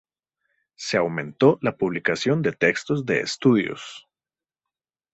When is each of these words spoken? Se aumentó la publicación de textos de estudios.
Se 0.77 0.97
aumentó 0.97 1.59
la 1.61 1.77
publicación 1.77 2.41
de 2.41 2.53
textos 2.53 3.05
de 3.05 3.21
estudios. 3.21 4.07